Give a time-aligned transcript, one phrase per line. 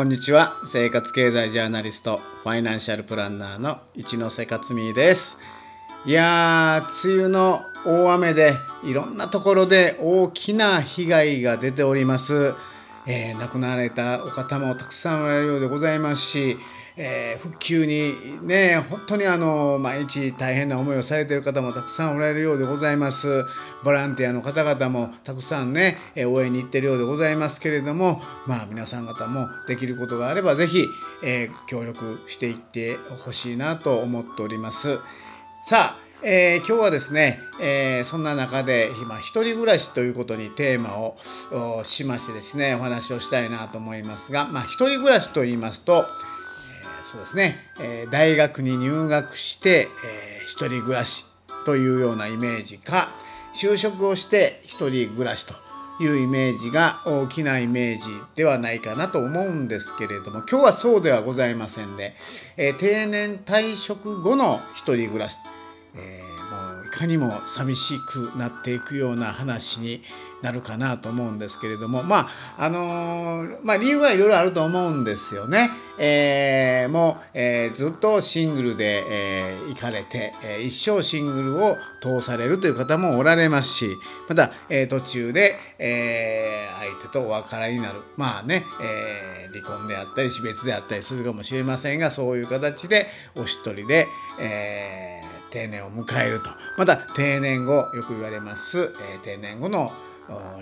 [0.00, 0.54] こんにちは。
[0.64, 5.38] 生活経済ジャーナリストファイナンシャルプランナーの一ノ瀬克美です。
[6.06, 12.54] いやー梅雨の大雨でいろんなところで大きな被害が出ております、
[13.06, 16.56] えー、亡くなられたお方もたくさんおられるようでございますし
[17.02, 23.44] えー、復旧にね本当にあの毎日大変な思いをされている方もたくさんおられるようでございます。
[23.84, 30.86] ボランティアの方々もたくさんね応援に行ってるようでございますけれどもまあ皆さん方もできることがあれば是非、
[31.24, 34.98] えー、協力していってほしいなと思っております。
[35.64, 41.16] さあえー、今日はですね、えー、そんな中で今一人暮らしということにテーマを
[41.82, 51.24] しましてですねお話をしたいなと思いますが、まあ、一人暮らしと言いますとえ、そうですね、え、大学に入学して、えー、一人暮らし
[51.64, 53.08] というようなイメージか
[53.52, 55.54] 就職をして一人暮らしと
[56.02, 62.14] いうイメージが大きなイメージではないかなと思うんですけれども今日はそうではございませんで、
[62.56, 65.36] えー、定年退職後の一人暮らし、
[65.94, 70.02] えー、もういかにも寂しくなっていくような話に
[70.42, 75.68] なるかなと思うんですけれどもまああのー、まあ理由はいろいろあると思うんですよね。
[76.02, 83.94] えー、もう、えー、ずっとシングルで、えー、行かれて、え、一生シングルを通されるという方もおられますし
[84.26, 88.00] また、え、途中で、え、相手とお別れになる。
[88.16, 94.06] まあね、え、離婚であったり死別であったりするかもしれませんがそういう形でお一人で、
[94.40, 95.20] え、
[95.50, 96.48] 定年を迎えると。
[96.78, 99.90] また定年後よく言われます、え、定年後の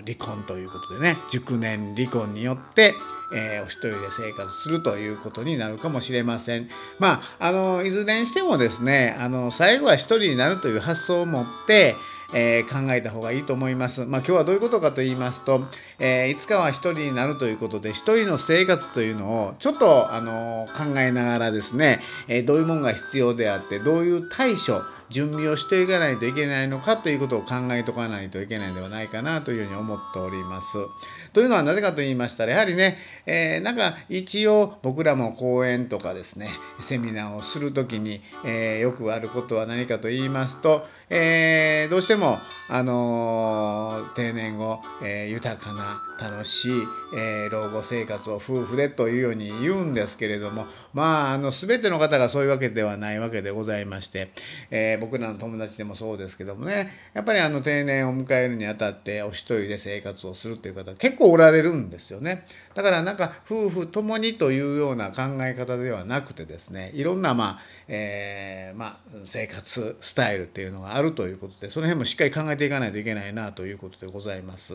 [0.05, 2.95] 離婚ということでね熟年離婚によって、
[3.35, 6.67] えー、お一人で生活するということになるかもしれません。
[6.99, 11.95] まああのいずれにしてもですねあの最後は一人になるという発想を持って
[12.33, 14.05] えー、考えた方がいいと思います。
[14.05, 15.61] まあ、今日はどういうことかと言いますと、
[15.99, 30.77] えー、いつかは一人になるということで、一人の生活というのをちょっと、あの考えながらですね、えどういうものが必要であって、どういう対処、準備をしていかないといけないのかということを考えとかないといけないんではないかなというふうに思っております。
[31.33, 42.37] というのはなぜかと言いましたらやはりね、えー、なんか一応僕らも講演とかですねセミナーをする時に、えー、よくあることは何かと言いますと、えー、どうしても、
[42.69, 46.71] あの定年後、え豊かな楽しい、
[47.17, 54.31] え、老後生活を夫婦でというように言うんですけれどもまああの全ての方がそういうわけではないわけでございまして、
[54.69, 74.73] え、僕らの友達でもそうですけどもねやっぱりあの定年を迎えるにあたってお一人で生活をするという方結構おられるんですよねだからなんか夫婦ともにというような考え方ではなくてですねいろんなまあ、えー、まあ、生活スタイルっていうのがあるということでその辺もしっかり考えていかないといけないなということでございます。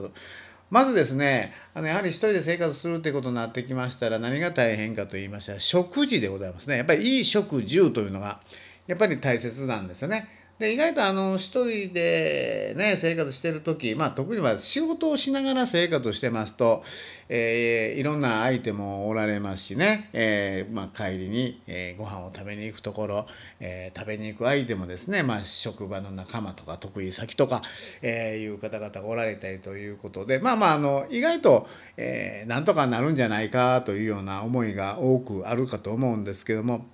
[0.70, 8.40] まずですねあのやはり一人で生活するということになってきましたら何が大変かと言いましたら食事でございますねやっぱりいい食住というのが
[8.86, 10.28] やっぱり大切なんですよね。
[10.58, 16.84] で意外とあの一人でね生活してる時まあ特には仕事をしながら生活してますと、
[17.28, 23.26] えー、いろんな相手もおられますしね、えー、まあ、帰りに、えー、ご飯を食べに行くところ、
[23.58, 27.62] え食べに行く相手もですね、まあ、職場の仲間とか得意先とか、
[28.02, 30.38] えいう方々がおられたりということで。
[30.38, 31.66] まあまああの意外と、
[31.96, 36.86] えなんとかなるんじゃないかというような思いが多くあるかと思うんですけども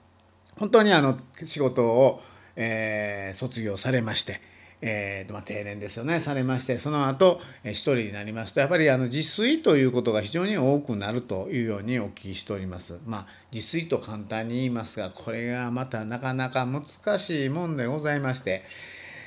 [0.59, 2.23] 本当にあの仕事を
[2.57, 4.41] えー、卒業されまして、
[4.83, 13.01] えーまあ、定年ですよねされましてその後、えー、人になりますとやっぱりあの自炊ということが非常に多くなるというようにお聞きしております。
[13.07, 18.63] まあ、自炊と簡単に言いますがこれがまたなかなか難しいもんでございまして。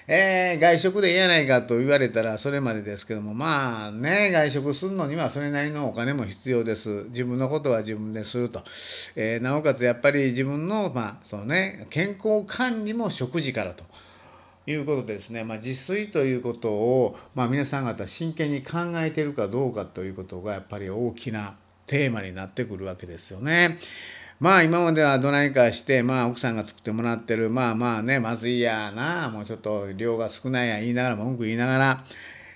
[0.07, 8.61] えー、外食でいいやないかと言われたらそれまでですけどもまあね外食するのにはそれなりのお金も必要です自分のことは自分ですると、
[9.15, 13.83] えー、なおかつやっぱり自分の,、まあそのね、健康管理も食事からと。
[14.65, 21.55] いうことでですね、まあ、自炊ということを、まあ、皆さん方真剣に考えてるかどうかということがやっぱり大きな
[21.85, 23.77] テーマになってくるわけですよね。
[24.43, 32.03] まあ今まではどないかして、まあ奥さんが作ってもらってる、まあまあね、まずいやな、もうちょっと量が少ないや言いながら、文句言いながら、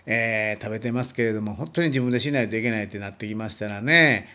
[0.06, 4.28] えー、食べてますけれども、本当に自分でしないといけないってなってきましたらね、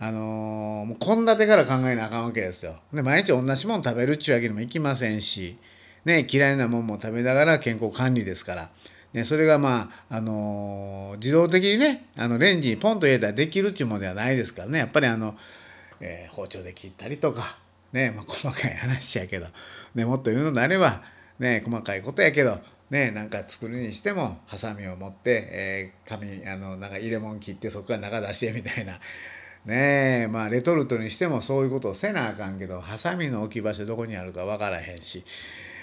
[0.00, 2.74] あのー、もう献立から考えなあかんわけですよ。
[2.92, 5.58] で、毎日同じもの食べるっちゅうわけにもいきませんし、
[6.04, 8.70] ね、嫌いなもんも食べながら健康管理ですから。
[9.12, 15.36] ね、それがまあ、あのー、自動的にね、あのレンジにポンと入れたらできるっちゅうものではないですからね、やっぱりあの、
[16.00, 17.42] えー、包丁で切ったりとか、
[17.92, 19.46] ねまあ、細かい話やけど、
[19.94, 21.02] ね、もっと言うのであれば、
[21.38, 22.58] ね、細かいことやけど、
[22.90, 28.98] ね、なんか作るにしてもハサミを持って、えー、紙あのなんか入れ物切ってそこから中出してみたいな。
[29.64, 35.24] ねえまあレトルトにしてもそういうことをせなあかんけどハサミの置き場所どこにあるか分からへんし、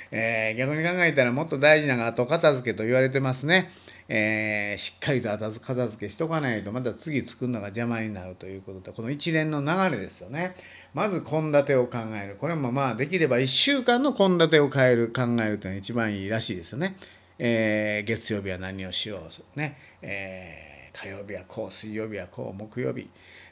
[0.09, 3.69] えー、逆に考えたらもっと大事なのが後片付けと言われてますね。
[4.09, 10.55] えー、しっかりと片付けしとかないとまた次作るのが邪魔になるということでこの一連の流れですよね。
[10.93, 12.35] まず献立を考える。
[12.35, 16.95] これもまあできれば1週間の献立を変える考えるというのが一番いいらしいですよね、
[17.39, 23.09] えー、月曜日は何をしようね、えー、火曜日はこう水曜日はこう木曜日。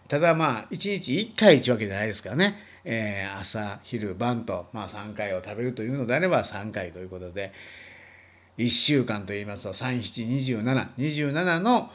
[0.07, 7.53] ただまあ1日1回1わけじゃないですからね、えー、朝昼晩と、まあ、3回を食べるというのであれば3回ということで。
[8.61, 11.89] 1週間といいますと372727の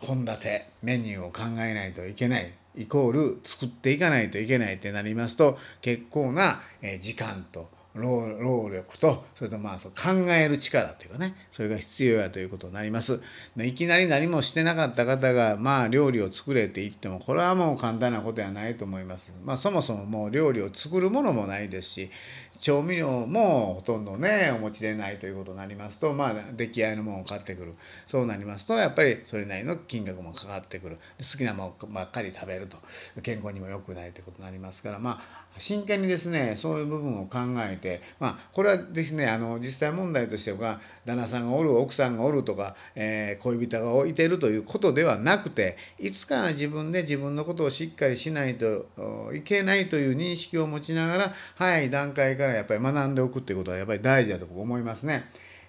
[0.00, 2.52] 献立、えー、メニューを考えないといけない。
[2.74, 6.58] イコール作っていかないといけないってなりますと結構な
[7.00, 13.20] 時間と労力とそれとまあ考える力っていうかねそれが必要やということになります。
[13.58, 19.34] いきなり何もしてなかった方がまあ料理を作れって言ってもこれはもう簡単なことではないと思います。
[19.44, 22.10] まあそもそももう料理を作るものもないですし
[22.62, 27.74] 調味料もほとんどねお持ちでないということになりますとまあ出来合いのものを買ってくる。
[28.06, 30.96] そうなりますとやっぱりそれなりの金額もかかってくる。
[31.18, 32.78] 好きなものばっかり食べると。
[33.22, 48.86] 健康にも良くないということになりますからまあ真剣にですねそういう部分を考えてまあこれはですねあの実際問題としては旦那さんがおる奥さんがおるとか、えー、恋人がいてるということではなくていつか自分で自分のことをしっかりしないと
[49.34, 55.24] いけないという認識を持ちながら早い段階からやっぱり学んでおくっていうことはやっぱり大事だと思いますね。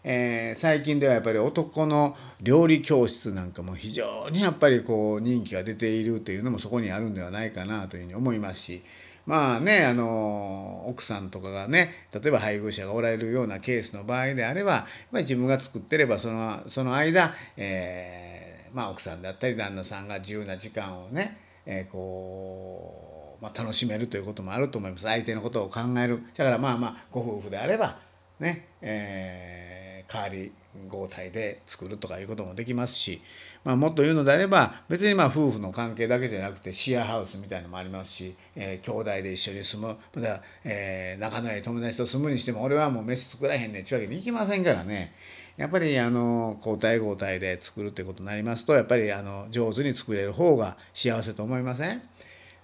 [0.05, 8.83] えー、最近ではやっぱり男の料理教室なんかも非常にやっぱりこう人気が出ているというのもそこにあるんではないかなというふうに思いますし
[9.25, 14.83] まあねあの奥さんとかがね例えば配偶者がおられるようなケースの場合であればやっ
[15.13, 18.33] ぱり自分が作ってればそのその間、えー
[18.73, 23.12] まあ、奥さんであったり旦那さんが自由な時間をね、えー、こう、
[23.43, 25.03] まあ、楽しめるということもあると思います。
[25.03, 26.23] 相手のことを考える。
[26.35, 27.99] だからまあまあご夫婦であれば
[28.39, 30.51] ね、えー、代わり
[30.85, 33.21] 交代で作るとかいうこともできますし。
[33.63, 39.97] まあ、もっと言うのであれば別にまあ夫婦の関係だけじゃなくてシェアハウスみたいのもありますし、えー、兄弟で一緒に住む。
[40.13, 45.13] また、えー、仲のいい友達と住むにしても俺はもう飯作らへんねんちゅうわけにいきませんからね。
[45.55, 52.01] やっぱりあの交代交代で作るってことになりますとやっぱりあの上手に作れる方が幸せと思いません？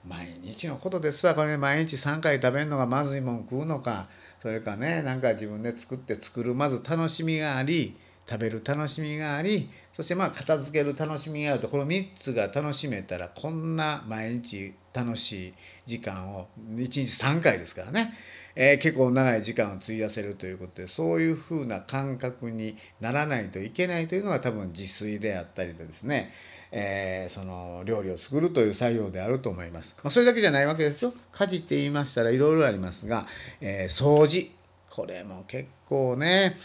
[0.08, 1.36] 毎日のことですわ。
[1.36, 4.08] これ、毎日3回食べるのがまずいもん食うのか。
[4.42, 7.98] それかねなんか自分で作って作るまず楽しみがあり
[8.28, 11.68] 食べる楽しみがありそしてまあ片付ける楽しみがあると。
[11.68, 15.54] この3つが楽しめたらこんな毎日楽しい
[15.86, 18.14] 時間を1日3回ですからね、
[18.56, 26.32] えー、結構長い時間を費やせるということでそういうふうな感覚にならないといけないというのが多分自炊であったりでですね。
[26.72, 29.98] えー、その料理を作るという作業であると思います。
[30.04, 31.14] まあ、それだけじゃないわけですよ。
[31.32, 33.26] 家事って言いましたらいろいろありますが、
[33.62, 34.52] えー、掃除。
[34.90, 36.58] これも結構ね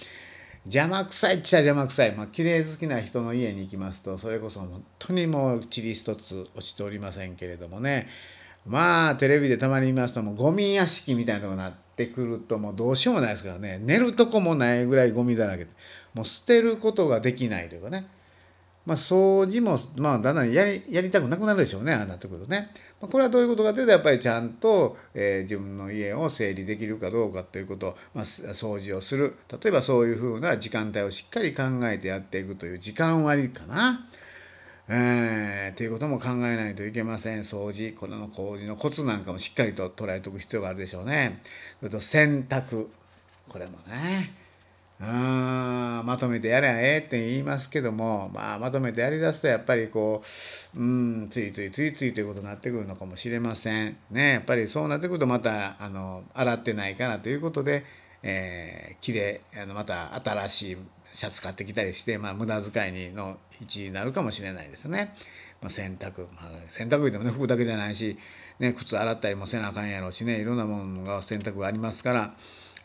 [0.64, 8.08] 邪魔くさいっちゃ邪魔くさい、まあ綺麗好きな人の家に行きますとそれこそ本当にもう塵一つ落ちておりませんけれどもね。
[8.66, 13.78] まあテレビでたまに見ますともうゴミ屋敷みたいなとこになってくるともうどうしようもないですからね。
[13.78, 15.66] 寝るとこもないぐらいゴミだらけ。
[16.14, 18.06] もう捨てることができないというかね。
[18.86, 22.70] まあ、掃除も、まあ、だんだんやりやりたくなくなるでしょうねああなってくるとね。
[23.00, 34.06] まあ、これはどういうことかというとやっぱりちゃんと、えー、自分の家を整理できるかどうかということまあ、掃除をする例えばそういうふうな時間帯をしっかり考えてやっていくという時間割かな。
[34.86, 41.40] えー、っていうことも考えないといけません掃除これの工事のコツなんかもしっかりと捉えておく必要があるでしょうね。
[41.80, 42.88] それと洗濯
[43.48, 44.43] これもね
[45.04, 50.22] うんまとめてやれゃええって言いますけども、まあ、まとめてやりだすとやっぱりこ
[50.74, 57.84] ううんついついついついということになってくるのかもしれませんねやっぱりそうなってくるとまたあの洗ってないからということで、
[58.22, 60.76] えー、きれいあのまた新しい
[61.12, 65.14] シャツ買ってきたりして、まあ、無駄遣いにの一になるかもしれないですね。
[65.62, 68.18] まあ、洗濯、まあ、洗濯でもね服だけじゃないし、
[68.58, 72.34] ね、靴洗ったりもせなあかんやろうしねいろんなものが洗濯がありますから。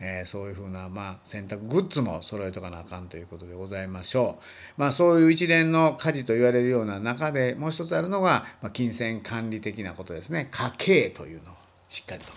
[0.02, 4.40] えー、そういうふうな、まあ、洗濯グッズも揃えとかなあかんということでございましょ
[4.78, 4.82] う。
[4.82, 11.56] まあ、そういう一連の家事と言われるような中でもう一つあるのが、まあ、金銭管理的なことですね家計というのを
[11.88, 12.32] しっかりと。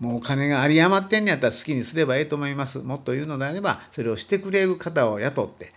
[0.00, 2.80] もうお金が有り余ってんやったら好きにすればええと思います。
[2.80, 5.72] もっと言うのであればそれをしてくれる方を雇って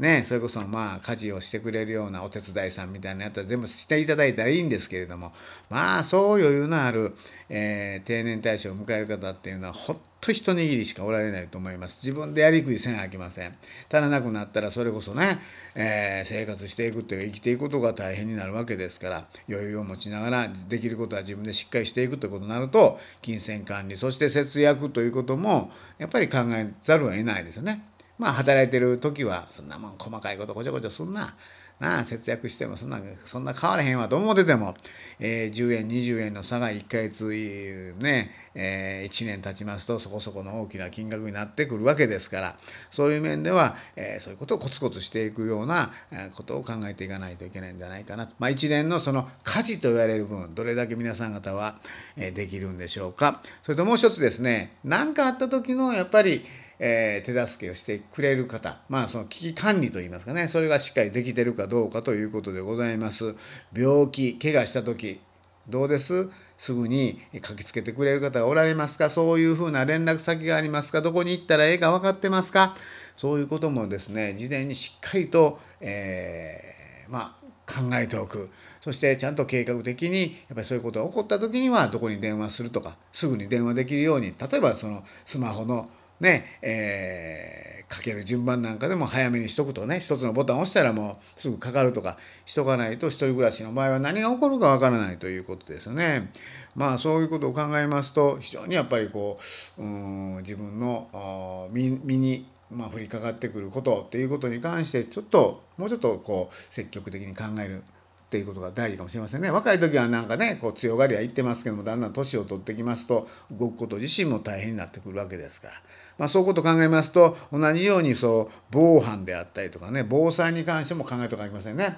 [0.00, 5.32] ね、それこそまあ家事をしてくれるようなお手伝いさんみたいなやったら全部していただいたらいいんですけれども
[5.68, 7.14] まあそう余裕のある、
[7.50, 13.54] えー、定年退職を迎える方っていうのはほっと一握りしかおられないと思います自分でやりくりせなあきません
[13.92, 15.38] 足らなくなったらそれこそね、
[15.74, 27.89] えー、生活していくという生きていくことが大変になるわけですから余裕を持ちながらできることは自分でしっかりしていくということになると金銭管理そして節約ということもやっぱり考えざるを得ないですよね。
[28.20, 31.34] まあ働いてる時はそんなもん細かいことごちょごちょすんな。
[31.80, 34.74] なあ節約してもそんなそんな変わらへんわと思ってても、
[35.18, 42.56] えー、10円20円の差が1ヶ月ね、えー、1年経ちますとそこそこの大きな金額になってくるわけですから
[42.90, 45.90] そういう面では、えー、そういうことをコツコツしていくような
[46.34, 51.76] ことを考えていかないといけないんじゃないかなと、まあ、1年のその価値と言われる分どれだけ皆さん方は、
[52.16, 56.44] えできるんでしょうかそれともう一つですね何かあった時のやっぱり
[56.82, 63.36] え、手助けをしてくれる方、まあ、その危機管理といいますかね、それがしっかりできてるかどうかということでございます。
[63.76, 65.20] 病気、怪我した時、
[65.68, 66.30] どうです？
[66.56, 69.10] すぐに書きつけてくれる方がおられますか？
[69.10, 71.02] そういうふうな連絡先がありますか？
[71.02, 72.74] どこに行ったらええか分かってますか？
[73.14, 78.50] そういうこともですね、事前にしっかりと、えー、まあ、考えておく。
[78.80, 96.30] そしてちゃんと計画的にやっぱりそういうことが起こった時にはどこに電話するとかすぐに電話できるように例えばそのスマホのねえー、かける順番なんかでも早めにしとくとね一つのボタン押したらもうすぐかかるとかしとかないと一人暮らしの場合は何が起こるかわからないということですよね。
[96.76, 99.38] まあそういうことを考えますと非常にやっぱりこ
[99.78, 107.82] ううん自分の身にまあ、降りかかってくることっていうことに関してちょっともうちょっとこう積極的に考える
[108.30, 115.74] っていうことが大事かもしれませんね若い時はなんかねこう強がりは言ってますけどもだんだん年を取ってきますと動くこと自身も大変になってくるわけですから
[116.16, 121.96] まあ、そういうことを考えますと同じようにそう防犯であったりとかね防災に関しても考えておかなきゃいけませんね。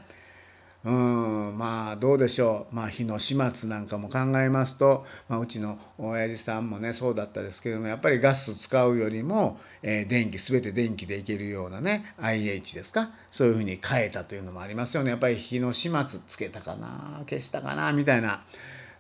[0.85, 13.11] うんまあどうでしょう、まあ、火の始末なんかも考えますと、まあ、うちの親父さんもねそうだったですけどもやっぱりガス使うよりも、えー、電気全て電気でいけるようなね IH ですか？
[13.31, 15.11] そういうふうに変えたというのもありますよね。
[15.11, 18.43] やっぱり火の始末つけたかな消したかなみたいな。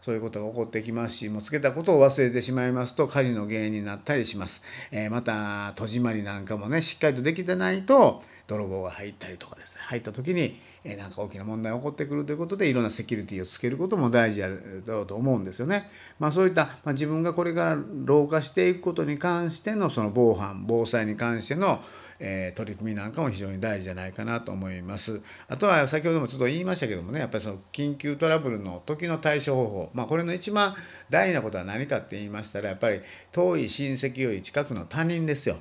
[0.01, 15.89] そういうことが起こってきますしもうつけたことを忘れてしまいますと火事の原因になったりします、えー、また戸締まりなんかもねしっかりとできてないと泥棒が入ったりとかですね入った時にえなんか大きな問題が起こってくるということでいろんなセキュリティをつけることも大事だろうと思うんですよね。
[16.19, 21.81] まあ、そういった、まあ、自分がこれから老化していくことに関してのその防犯防災に関しての
[22.25, 25.21] え、取り組みなんかも非常に大事じゃないかなと思います。
[25.49, 30.75] あとは先ほどもちょっと言いましたけどもねやっぱりその緊急トラブルの時の対処方法、まあ、これの一番
[31.11, 33.01] 大事なことは何かって言いましたらやっぱり
[33.33, 35.57] 遠い親戚より近くの他人ですよ。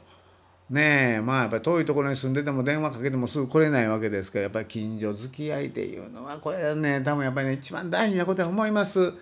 [0.71, 9.13] ねえまあやっぱり遠いところに住んでても電話かけてもすぐ来れないわけですからやっぱり近所付き合いっていうのはこれはね多分やっぱりね一番大事なことだと思います。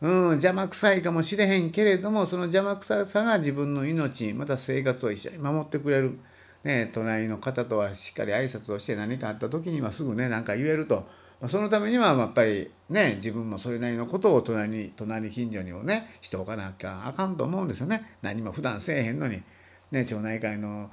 [0.00, 6.18] うん、邪魔くさいかもしれへんけれどもその邪魔くささが自分の命また生活を一緒に守ってくれる。
[6.64, 11.06] ね、隣の方とはしっかり挨拶をして何かあった時にはすぐね何か言えると、
[11.40, 19.42] まあ、そのためにはやっぱりね自分もそれなりのことを隣に隣近所にもねしておかなきゃあかんと思うんですよね何も普段せえへんのに。
[19.90, 20.90] ね、町内会の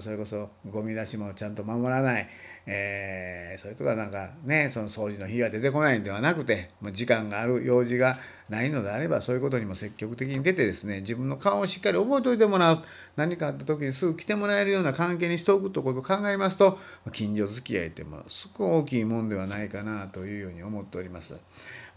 [0.00, 2.26] それこそゴミ出しもちゃんと守らない、
[2.66, 12.82] えー、それとかなんかねその掃除の日が出てこないんではなくて、時間がある用事がないのであればそういうことにも積極的に出てですね自分の顔をしっかり覚えておいてもらう
[13.16, 16.78] 何かあった時にすぐ来てもらえるような関係にしておくということを考えますと
[17.12, 21.38] 近所付き合いってもすごく大きいもんではないかなというように思っております。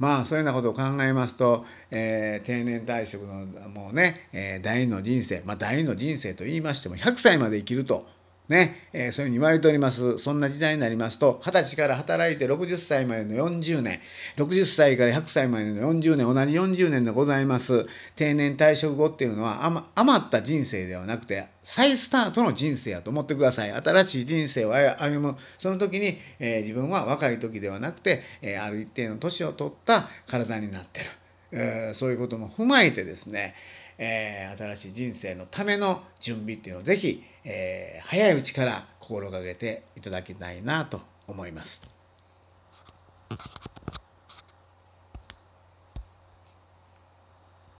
[0.01, 8.07] まあそういうようなことを考えますと、えー、定年退職のもうね、えー、第二の人生、まあ、第二の人生と言いましても100歳まで生きると。
[8.51, 10.19] ねえー、そういうふうに言われております。
[10.19, 13.99] そんな時代になりますと二十歳から働いて60歳までの40年
[14.35, 17.85] 60歳から100歳までの40年同じ40年でございます。
[18.15, 19.65] 定年退職後っていうのは
[19.95, 23.71] 余った人生ではなくて再スタートの人生やと思ってください。
[23.71, 25.37] 新しい人生を歩む。
[25.57, 31.05] その時に、えー、自分は若い時ではなくて、えー、ある一定の年を取った体になってる、
[31.53, 33.55] えー、そういうことも踏まえてですね
[34.03, 41.87] えー、新しい人生のための準備っていうのを是非、えー、早いうちから心がけていただきたいなと思います。